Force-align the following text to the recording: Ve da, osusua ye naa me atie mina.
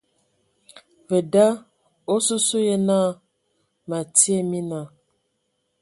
Ve 1.09 1.19
da, 1.33 1.45
osusua 2.13 2.61
ye 2.67 2.75
naa 2.87 3.09
me 3.87 3.95
atie 4.03 4.37
mina. 4.51 4.79